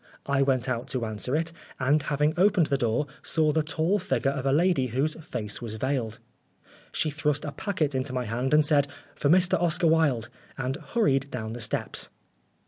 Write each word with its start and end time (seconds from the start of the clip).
I 0.25 0.41
went 0.41 0.67
out 0.67 0.87
to 0.87 1.05
answer 1.05 1.35
it,. 1.35 1.53
and 1.79 2.01
having 2.01 2.33
opened 2.35 2.65
the 2.65 2.75
door, 2.77 3.05
saw 3.21 3.51
the 3.51 3.61
tall 3.61 3.99
figure 3.99 4.31
of 4.31 4.47
a 4.47 4.51
lady 4.51 4.87
whose 4.87 5.13
face 5.23 5.61
was 5.61 5.75
veiled. 5.75 6.17
She 6.91 7.11
thrust 7.11 7.45
a 7.45 7.51
packet 7.51 7.93
into 7.93 8.11
my 8.11 8.25
hand 8.25 8.51
and 8.51 8.65
said," 8.65 8.87
For 9.15 9.29
Mr. 9.29 9.61
Oscar 9.61 9.85
Wilde," 9.85 10.29
and 10.57 10.77
hurried 10.95 11.29
down 11.29 11.53
the 11.53 11.61
steps. 11.61 12.09